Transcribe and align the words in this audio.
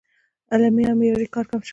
علمي 0.51 0.83
او 0.87 0.95
معیاري 0.99 1.27
کار 1.35 1.45
کم 1.51 1.61
شوی 1.63 1.69